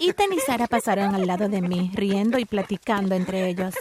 [0.00, 3.74] Ethan y Sara pasaron al lado de mí, riendo y platicando entre ellos.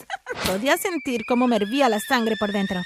[0.46, 2.82] Podía sentir cómo me hervía la sangre por dentro.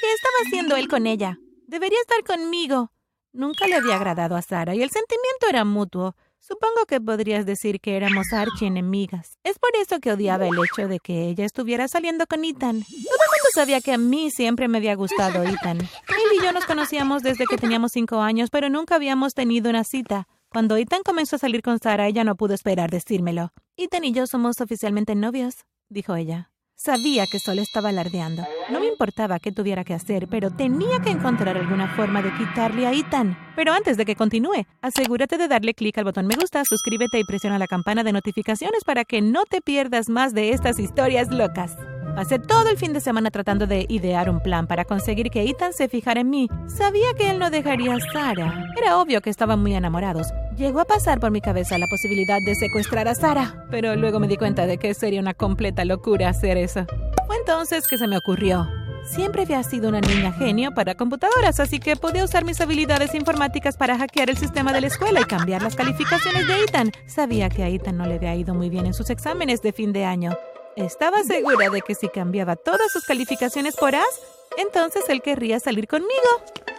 [0.00, 1.38] ¿Qué estaba haciendo él con ella?
[1.66, 2.90] Debería estar conmigo.
[3.32, 6.16] Nunca le había agradado a Sara y el sentimiento era mutuo.
[6.38, 9.38] Supongo que podrías decir que éramos archienemigas.
[9.44, 12.80] Es por eso que odiaba el hecho de que ella estuviera saliendo con Ethan.
[12.80, 15.78] Todo el mundo sabía que a mí siempre me había gustado Ethan.
[15.80, 19.84] Él y yo nos conocíamos desde que teníamos cinco años, pero nunca habíamos tenido una
[19.84, 20.26] cita.
[20.52, 23.52] Cuando Ethan comenzó a salir con Sara, ella no pudo esperar decírmelo.
[23.76, 26.50] Ethan y yo somos oficialmente novios, dijo ella.
[26.74, 28.42] Sabía que solo estaba alardeando.
[28.68, 32.88] No me importaba qué tuviera que hacer, pero tenía que encontrar alguna forma de quitarle
[32.88, 33.38] a Ethan.
[33.54, 37.24] Pero antes de que continúe, asegúrate de darle clic al botón me gusta, suscríbete y
[37.24, 41.76] presiona la campana de notificaciones para que no te pierdas más de estas historias locas.
[42.14, 45.72] Pasé todo el fin de semana tratando de idear un plan para conseguir que Ethan
[45.72, 46.48] se fijara en mí.
[46.66, 48.66] Sabía que él no dejaría a Sara.
[48.76, 50.28] Era obvio que estaban muy enamorados.
[50.56, 54.28] Llegó a pasar por mi cabeza la posibilidad de secuestrar a Sara, pero luego me
[54.28, 56.84] di cuenta de que sería una completa locura hacer eso.
[57.26, 58.68] Fue entonces que se me ocurrió.
[59.04, 63.76] Siempre había sido una niña genio para computadoras, así que podía usar mis habilidades informáticas
[63.76, 66.92] para hackear el sistema de la escuela y cambiar las calificaciones de Ethan.
[67.06, 69.92] Sabía que a Ethan no le había ido muy bien en sus exámenes de fin
[69.92, 70.36] de año.
[70.76, 74.20] Estaba segura de que si cambiaba todas sus calificaciones por As,
[74.56, 76.10] entonces él querría salir conmigo.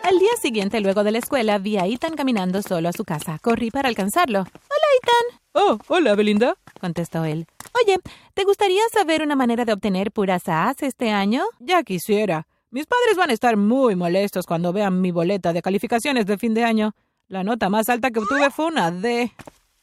[0.04, 3.38] Al día siguiente, luego de la escuela, vi a Ethan caminando solo a su casa.
[3.42, 4.40] Corrí para alcanzarlo.
[4.40, 5.42] Hola, Ethan.
[5.54, 6.56] Oh, hola, Belinda.
[6.80, 7.46] contestó él.
[7.84, 7.98] Oye,
[8.34, 11.44] ¿te gustaría saber una manera de obtener puras As este año?
[11.60, 12.48] Ya quisiera.
[12.72, 16.54] Mis padres van a estar muy molestos cuando vean mi boleta de calificaciones de fin
[16.54, 16.94] de año.
[17.28, 19.32] La nota más alta que obtuve fue una D.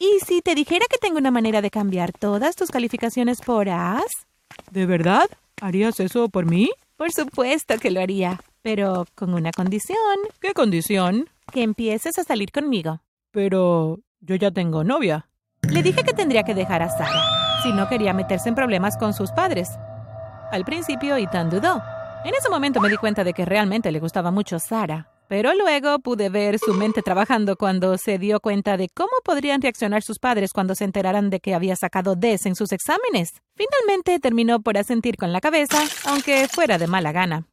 [0.00, 4.28] ¿Y si te dijera que tengo una manera de cambiar todas tus calificaciones por As?
[4.70, 5.28] ¿De verdad?
[5.60, 6.70] ¿Harías eso por mí?
[6.96, 9.98] Por supuesto que lo haría, pero con una condición.
[10.40, 11.28] ¿Qué condición?
[11.52, 13.00] Que empieces a salir conmigo.
[13.32, 15.26] Pero yo ya tengo novia.
[15.68, 19.12] Le dije que tendría que dejar a Sara, si no quería meterse en problemas con
[19.14, 19.68] sus padres.
[20.52, 21.82] Al principio, Ethan dudó.
[22.24, 25.98] En ese momento me di cuenta de que realmente le gustaba mucho Sara, pero luego
[26.00, 30.52] pude ver su mente trabajando cuando se dio cuenta de cómo podrían reaccionar sus padres
[30.52, 33.34] cuando se enteraran de que había sacado Ds en sus exámenes.
[33.54, 37.46] Finalmente terminó por asentir con la cabeza, aunque fuera de mala gana.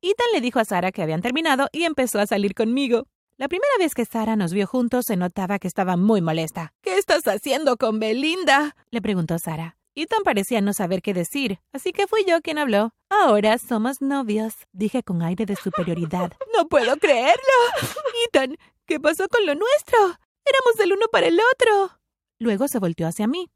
[0.00, 3.06] Ethan le dijo a Sara que habían terminado y empezó a salir conmigo.
[3.36, 6.72] La primera vez que Sara nos vio juntos se notaba que estaba muy molesta.
[6.82, 8.76] ¿Qué estás haciendo con Belinda?
[8.90, 9.77] le preguntó Sara.
[10.00, 12.92] Ethan parecía no saber qué decir, así que fui yo quien habló.
[13.08, 16.32] Ahora somos novios, dije con aire de superioridad.
[16.54, 17.58] No puedo creerlo.
[18.26, 19.98] Ethan, ¿qué pasó con lo nuestro?
[20.44, 22.00] Éramos del uno para el otro.
[22.38, 23.50] Luego se volteó hacia mí.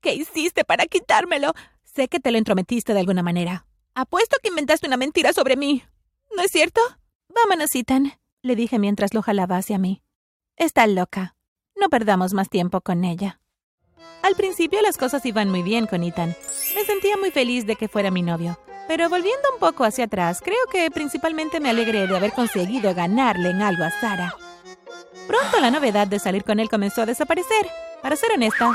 [0.00, 1.54] ¿Qué hiciste para quitármelo?
[1.82, 3.66] Sé que te lo entrometiste de alguna manera.
[3.94, 5.82] Apuesto que inventaste una mentira sobre mí.
[6.36, 6.80] ¿No es cierto?
[7.28, 10.02] Vámonos, Ethan, le dije mientras lo jalaba hacia mí.
[10.56, 11.36] Está loca.
[11.74, 13.40] No perdamos más tiempo con ella.
[14.22, 16.34] Al principio las cosas iban muy bien con Ethan.
[16.74, 18.58] Me sentía muy feliz de que fuera mi novio.
[18.88, 23.50] Pero volviendo un poco hacia atrás, creo que principalmente me alegré de haber conseguido ganarle
[23.50, 24.34] en algo a Sara.
[25.26, 27.68] Pronto la novedad de salir con él comenzó a desaparecer.
[28.00, 28.72] Para ser honesta,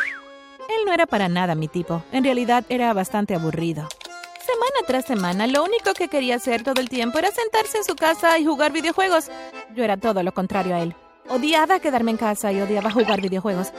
[0.70, 2.04] él no era para nada mi tipo.
[2.12, 3.88] En realidad era bastante aburrido.
[4.46, 7.96] Semana tras semana, lo único que quería hacer todo el tiempo era sentarse en su
[7.96, 9.30] casa y jugar videojuegos.
[9.76, 10.96] Yo era todo lo contrario a él.
[11.30, 13.72] Odiaba quedarme en casa y odiaba jugar videojuegos.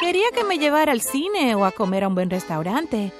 [0.00, 3.12] Quería que me llevara al cine o a comer a un buen restaurante.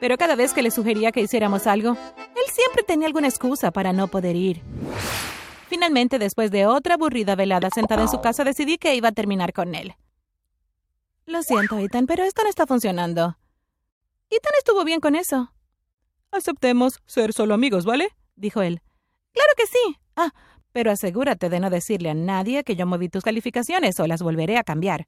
[0.00, 3.92] Pero cada vez que le sugería que hiciéramos algo, él siempre tenía alguna excusa para
[3.92, 4.62] no poder ir.
[5.68, 9.52] Finalmente, después de otra aburrida velada sentada en su casa, decidí que iba a terminar
[9.52, 9.94] con él.
[11.26, 13.36] Lo siento, Ethan, pero esto no está funcionando.
[14.30, 15.52] Ethan estuvo bien con eso.
[16.30, 18.10] Aceptemos ser solo amigos, ¿vale?
[18.36, 18.82] dijo él.
[19.32, 19.96] Claro que sí.
[20.14, 20.32] Ah,
[20.72, 24.58] pero asegúrate de no decirle a nadie que yo moví tus calificaciones o las volveré
[24.58, 25.06] a cambiar.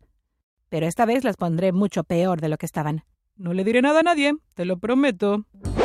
[0.68, 3.04] Pero esta vez las pondré mucho peor de lo que estaban.
[3.36, 5.44] No le diré nada a nadie, te lo prometo.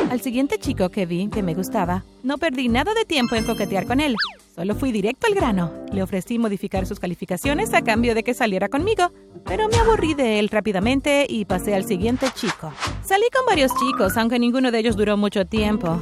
[0.10, 3.86] Al siguiente chico que vi que me gustaba, no perdí nada de tiempo en coquetear
[3.86, 4.16] con él.
[4.56, 5.72] Solo fui directo al grano.
[5.92, 9.12] Le ofrecí modificar sus calificaciones a cambio de que saliera conmigo,
[9.46, 12.74] pero me aburrí de él rápidamente y pasé al siguiente chico.
[13.04, 16.00] Salí con varios chicos, aunque ninguno de ellos duró mucho tiempo.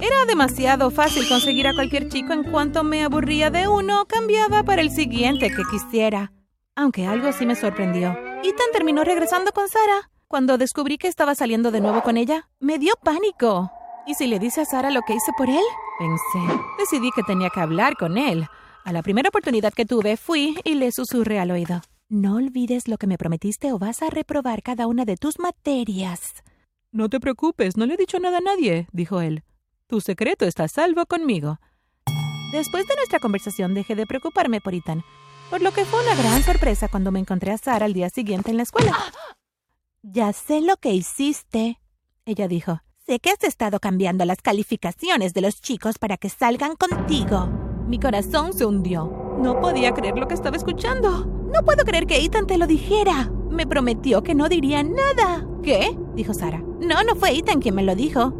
[0.00, 4.82] Era demasiado fácil conseguir a cualquier chico en cuanto me aburría de uno, cambiaba para
[4.82, 6.32] el siguiente que quisiera.
[6.74, 8.16] Aunque algo sí me sorprendió.
[8.42, 10.10] Ethan terminó regresando con Sara.
[10.26, 13.70] Cuando descubrí que estaba saliendo de nuevo con ella, me dio pánico.
[14.06, 15.62] ¿Y si le dice a Sara lo que hice por él?
[15.98, 16.62] Pensé.
[16.78, 18.46] Decidí que tenía que hablar con él.
[18.84, 21.82] A la primera oportunidad que tuve, fui y le susurré al oído.
[22.08, 26.42] No olvides lo que me prometiste o vas a reprobar cada una de tus materias.
[26.90, 29.44] No te preocupes, no le he dicho nada a nadie, dijo él.
[29.86, 31.60] Tu secreto está a salvo conmigo.
[32.52, 35.02] Después de nuestra conversación dejé de preocuparme por Ethan.
[35.52, 38.50] Por lo que fue una gran sorpresa cuando me encontré a Sara al día siguiente
[38.50, 38.96] en la escuela.
[40.02, 41.78] Ya sé lo que hiciste,
[42.24, 42.80] ella dijo.
[43.06, 47.50] Sé que has estado cambiando las calificaciones de los chicos para que salgan contigo.
[47.86, 49.36] Mi corazón se hundió.
[49.42, 51.26] No podía creer lo que estaba escuchando.
[51.26, 53.30] No puedo creer que Ethan te lo dijera.
[53.50, 55.46] Me prometió que no diría nada.
[55.62, 55.94] ¿Qué?
[56.14, 56.62] dijo Sara.
[56.80, 58.30] No, no fue Ethan quien me lo dijo.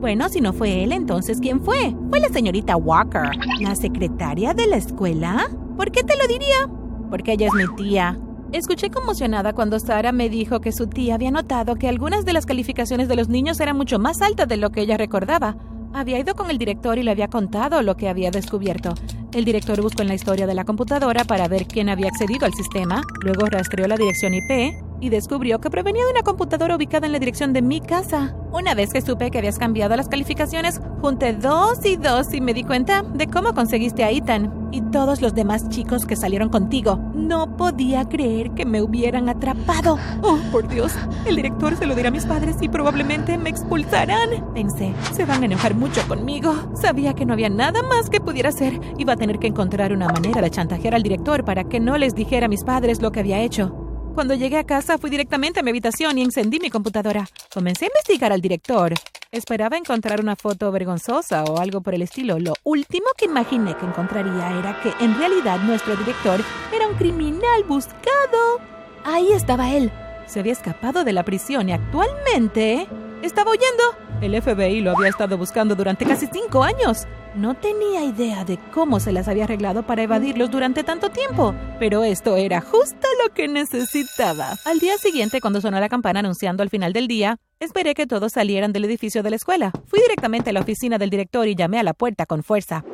[0.00, 1.94] Bueno, si no fue él, entonces ¿quién fue?
[2.08, 3.30] Fue la señorita Walker.
[3.60, 5.50] ¿La secretaria de la escuela?
[5.82, 6.70] ¿Por qué te lo diría?
[7.10, 8.16] Porque ella es mi tía.
[8.52, 12.46] Escuché conmocionada cuando Sara me dijo que su tía había notado que algunas de las
[12.46, 15.56] calificaciones de los niños eran mucho más altas de lo que ella recordaba.
[15.92, 18.94] Había ido con el director y le había contado lo que había descubierto.
[19.34, 22.54] El director buscó en la historia de la computadora para ver quién había accedido al
[22.54, 27.12] sistema, luego rastreó la dirección IP y descubrió que provenía de una computadora ubicada en
[27.12, 28.36] la dirección de mi casa.
[28.52, 32.52] Una vez que supe que habías cambiado las calificaciones, junté dos y dos y me
[32.52, 36.98] di cuenta de cómo conseguiste a Ethan y todos los demás chicos que salieron contigo.
[37.14, 39.98] No podía creer que me hubieran atrapado.
[40.22, 40.92] Oh, por Dios,
[41.24, 44.52] el director se lo dirá a mis padres y probablemente me expulsarán.
[44.52, 46.54] Pensé, se van a enojar mucho conmigo.
[46.74, 48.78] Sabía que no había nada más que pudiera hacer.
[48.98, 52.14] Iba a tener que encontrar una manera de chantajear al director para que no les
[52.14, 53.81] dijera a mis padres lo que había hecho.
[54.14, 57.26] Cuando llegué a casa fui directamente a mi habitación y encendí mi computadora.
[57.52, 58.92] Comencé a investigar al director.
[59.30, 62.38] Esperaba encontrar una foto vergonzosa o algo por el estilo.
[62.38, 66.40] Lo último que imaginé que encontraría era que en realidad nuestro director
[66.74, 68.60] era un criminal buscado.
[69.04, 69.90] Ahí estaba él.
[70.26, 72.86] Se había escapado de la prisión y actualmente
[73.22, 73.82] estaba huyendo.
[74.20, 77.06] El FBI lo había estado buscando durante casi cinco años.
[77.34, 82.04] No tenía idea de cómo se las había arreglado para evadirlos durante tanto tiempo, pero
[82.04, 84.58] esto era justo lo que necesitaba.
[84.66, 88.32] Al día siguiente, cuando sonó la campana anunciando el final del día, esperé que todos
[88.32, 89.72] salieran del edificio de la escuela.
[89.86, 92.84] Fui directamente a la oficina del director y llamé a la puerta con fuerza.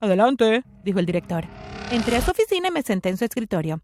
[0.00, 1.44] Adelante, dijo el director.
[1.90, 3.80] Entré a su oficina y me senté en su escritorio.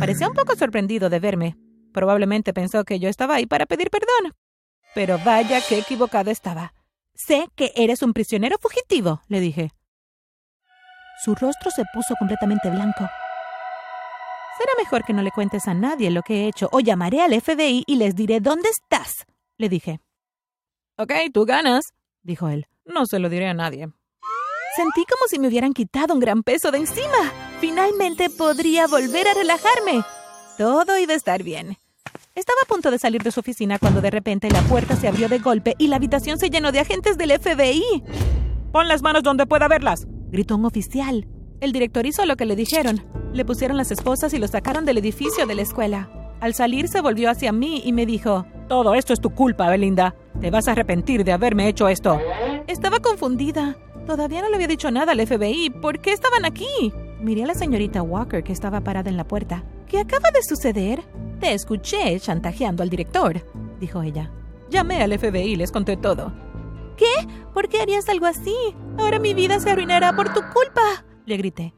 [0.00, 1.56] Parecía un poco sorprendido de verme.
[1.92, 4.34] Probablemente pensó que yo estaba ahí para pedir perdón.
[4.96, 6.72] Pero vaya qué equivocado estaba.
[7.18, 9.72] Sé que eres un prisionero fugitivo, le dije.
[11.24, 13.08] Su rostro se puso completamente blanco.
[14.56, 17.38] Será mejor que no le cuentes a nadie lo que he hecho o llamaré al
[17.38, 19.26] FBI y les diré dónde estás,
[19.56, 20.00] le dije.
[20.96, 21.92] Ok, tú ganas,
[22.22, 22.68] dijo él.
[22.84, 23.88] No se lo diré a nadie.
[24.76, 27.32] Sentí como si me hubieran quitado un gran peso de encima.
[27.60, 30.04] Finalmente podría volver a relajarme.
[30.56, 31.78] Todo iba a estar bien.
[32.38, 35.28] Estaba a punto de salir de su oficina cuando de repente la puerta se abrió
[35.28, 37.82] de golpe y la habitación se llenó de agentes del FBI.
[38.70, 41.26] Pon las manos donde pueda verlas, gritó un oficial.
[41.60, 43.02] El director hizo lo que le dijeron.
[43.32, 46.10] Le pusieron las esposas y lo sacaron del edificio de la escuela.
[46.40, 50.14] Al salir se volvió hacia mí y me dijo, Todo esto es tu culpa, Belinda.
[50.40, 52.20] Te vas a arrepentir de haberme hecho esto.
[52.68, 53.76] Estaba confundida.
[54.06, 55.70] Todavía no le había dicho nada al FBI.
[55.70, 56.92] ¿Por qué estaban aquí?
[57.20, 59.64] Miré a la señorita Walker que estaba parada en la puerta.
[59.88, 61.02] ¿Qué acaba de suceder?
[61.40, 63.40] Te escuché chantajeando al director,
[63.78, 64.30] dijo ella.
[64.70, 66.32] Llamé al FBI y les conté todo.
[66.96, 67.06] ¿Qué?
[67.54, 68.54] ¿Por qué harías algo así?
[68.98, 71.74] Ahora mi vida se arruinará por tu culpa, le grité.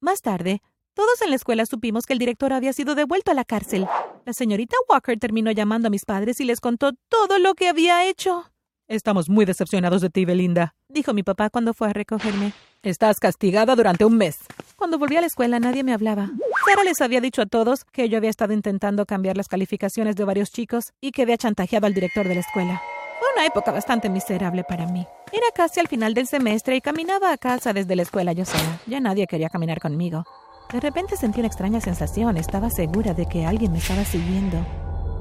[0.00, 0.60] Más tarde,
[0.94, 3.88] todos en la escuela supimos que el director había sido devuelto a la cárcel.
[4.26, 8.06] La señorita Walker terminó llamando a mis padres y les contó todo lo que había
[8.06, 8.44] hecho.
[8.88, 12.52] Estamos muy decepcionados de ti, Belinda, dijo mi papá cuando fue a recogerme.
[12.82, 14.40] Estás castigada durante un mes.
[14.82, 16.28] Cuando volví a la escuela nadie me hablaba.
[16.66, 20.24] Sara les había dicho a todos que yo había estado intentando cambiar las calificaciones de
[20.24, 22.82] varios chicos y que había chantajeado al director de la escuela.
[23.20, 25.06] Fue una época bastante miserable para mí.
[25.30, 28.80] Era casi al final del semestre y caminaba a casa desde la escuela yo sola.
[28.88, 30.24] Ya nadie quería caminar conmigo.
[30.72, 32.36] De repente sentí una extraña sensación.
[32.36, 34.58] Estaba segura de que alguien me estaba siguiendo.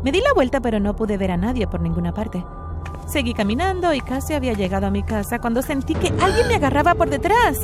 [0.04, 2.44] Me di la vuelta pero no pude ver a nadie por ninguna parte.
[3.08, 6.96] Seguí caminando y casi había llegado a mi casa cuando sentí que alguien me agarraba
[6.96, 7.60] por detrás.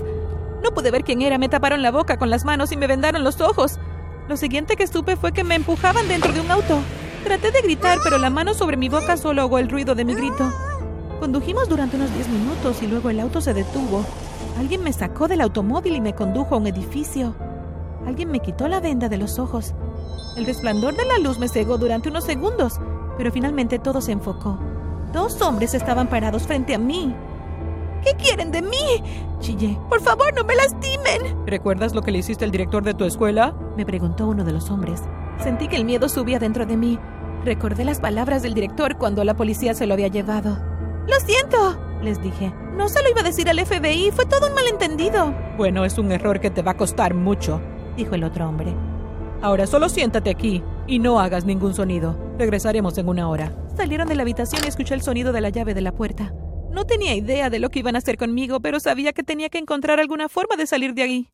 [0.67, 3.23] No pude ver quién era, me taparon la boca con las manos y me vendaron
[3.23, 3.79] los ojos.
[4.27, 6.79] Lo siguiente que supe fue que me empujaban dentro de un auto.
[7.23, 10.13] Traté de gritar, pero la mano sobre mi boca solo ahogó el ruido de mi
[10.13, 10.51] grito.
[11.21, 14.03] Condujimos durante unos 10 minutos y luego el auto se detuvo.
[14.59, 17.33] Alguien me sacó del automóvil y me condujo a un edificio.
[18.05, 19.73] Alguien me quitó la venda de los ojos.
[20.35, 22.81] El resplandor de la luz me cegó durante unos segundos,
[23.17, 24.59] pero finalmente todo se enfocó.
[25.13, 27.15] Dos hombres estaban parados frente a mí.
[28.03, 29.03] ¿Qué quieren de mí?
[29.39, 29.77] Chillé.
[29.89, 31.45] Por favor, no me lastimen.
[31.45, 33.53] ¿Recuerdas lo que le hiciste al director de tu escuela?
[33.75, 35.03] Me preguntó uno de los hombres.
[35.43, 36.99] Sentí que el miedo subía dentro de mí.
[37.45, 40.57] Recordé las palabras del director cuando la policía se lo había llevado.
[41.07, 42.53] Lo siento, les dije.
[42.75, 45.33] No se lo iba a decir al FBI, fue todo un malentendido.
[45.57, 47.61] Bueno, es un error que te va a costar mucho,
[47.95, 48.75] dijo el otro hombre.
[49.41, 52.17] Ahora solo siéntate aquí y no hagas ningún sonido.
[52.37, 53.51] Regresaremos en una hora.
[53.75, 56.33] Salieron de la habitación y escuché el sonido de la llave de la puerta.
[56.71, 59.57] No tenía idea de lo que iban a hacer conmigo, pero sabía que tenía que
[59.57, 61.29] encontrar alguna forma de salir de ahí.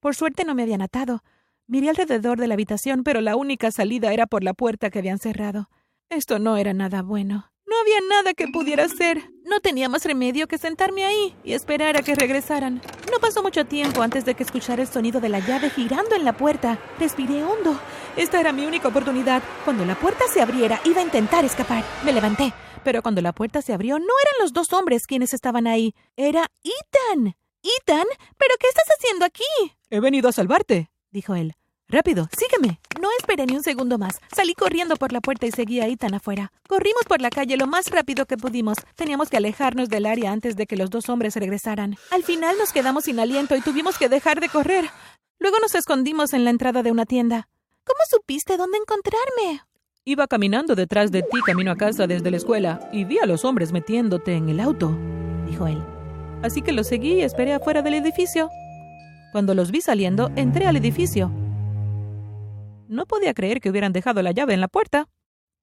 [0.00, 1.22] Por suerte no me habían atado.
[1.66, 5.18] Miré alrededor de la habitación, pero la única salida era por la puerta que habían
[5.18, 5.68] cerrado.
[6.10, 7.50] Esto no era nada bueno.
[7.66, 9.30] No había nada que pudiera hacer.
[9.44, 12.80] No tenía más remedio que sentarme ahí y esperar a que regresaran.
[13.10, 16.24] No pasó mucho tiempo antes de que escuchara el sonido de la llave girando en
[16.24, 16.78] la puerta.
[17.00, 17.78] Respiré hondo.
[18.16, 19.42] Esta era mi única oportunidad.
[19.64, 21.84] Cuando la puerta se abriera, iba a intentar escapar.
[22.04, 22.52] Me levanté.
[22.86, 25.92] Pero cuando la puerta se abrió, no eran los dos hombres quienes estaban ahí.
[26.16, 27.34] Era Ethan.
[27.60, 28.06] Ethan,
[28.38, 29.42] ¿pero qué estás haciendo aquí?
[29.90, 31.56] He venido a salvarte, dijo él.
[31.88, 32.78] Rápido, sígueme.
[33.00, 34.20] No esperé ni un segundo más.
[34.32, 36.52] Salí corriendo por la puerta y seguí a Ethan afuera.
[36.68, 38.78] Corrimos por la calle lo más rápido que pudimos.
[38.94, 41.96] Teníamos que alejarnos del área antes de que los dos hombres regresaran.
[42.12, 44.88] Al final nos quedamos sin aliento y tuvimos que dejar de correr.
[45.40, 47.48] Luego nos escondimos en la entrada de una tienda.
[47.82, 49.62] ¿Cómo supiste dónde encontrarme?
[50.08, 53.44] Iba caminando detrás de ti camino a casa desde la escuela y vi a los
[53.44, 54.96] hombres metiéndote en el auto,
[55.48, 55.82] dijo él.
[56.44, 58.48] Así que los seguí y esperé afuera del edificio.
[59.32, 61.32] Cuando los vi saliendo, entré al edificio.
[62.86, 65.08] No podía creer que hubieran dejado la llave en la puerta.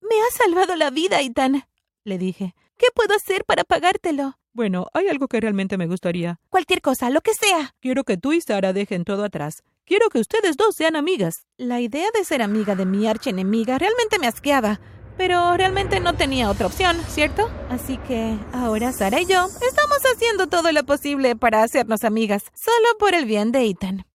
[0.02, 1.64] Me has salvado la vida, Ethan,
[2.04, 2.54] le dije.
[2.78, 4.38] ¿Qué puedo hacer para pagártelo?
[4.56, 6.40] Bueno, hay algo que realmente me gustaría.
[6.50, 7.74] Cualquier cosa, lo que sea.
[7.80, 9.64] Quiero que tú y Sara dejen todo atrás.
[9.84, 11.48] Quiero que ustedes dos sean amigas.
[11.58, 14.80] La idea de ser amiga de mi archienemiga realmente me asqueaba.
[15.18, 17.50] Pero realmente no tenía otra opción, ¿cierto?
[17.70, 22.98] Así que ahora Sara y yo estamos haciendo todo lo posible para hacernos amigas, solo
[23.00, 24.06] por el bien de Ethan.